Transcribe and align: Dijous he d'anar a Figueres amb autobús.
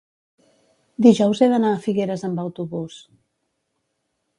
Dijous 1.07 1.41
he 1.47 1.51
d'anar 1.53 1.75
a 1.75 1.83
Figueres 1.85 2.27
amb 2.31 2.45
autobús. 2.49 3.01